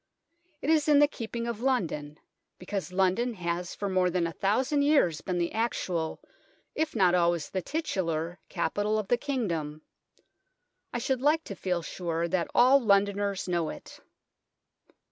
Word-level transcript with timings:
It 0.63 0.71
is 0.71 0.87
in 0.87 0.97
the 0.97 1.07
keeping 1.07 1.45
of 1.45 1.61
London, 1.61 2.17
because 2.57 2.91
London 2.91 3.35
has 3.35 3.75
for 3.75 3.87
more 3.87 4.09
than 4.09 4.25
a 4.25 4.31
thousand 4.33 4.81
years 4.81 5.21
been 5.21 5.37
the 5.37 5.51
actual, 5.53 6.19
if 6.73 6.95
not 6.95 7.13
always 7.13 7.51
the 7.51 7.61
titular, 7.61 8.39
capital 8.49 8.97
of 8.97 9.09
the 9.09 9.17
kingdom. 9.17 9.83
I 10.91 10.97
should 10.97 11.21
like 11.21 11.43
to 11.43 11.55
feel 11.55 11.83
sure 11.83 12.27
that 12.27 12.49
all 12.55 12.81
Londoners 12.81 13.47
know 13.47 13.69
it. 13.69 13.99